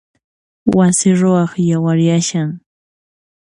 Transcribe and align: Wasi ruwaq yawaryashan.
Wasi 0.77 1.09
ruwaq 1.19 1.51
yawaryashan. 1.69 2.49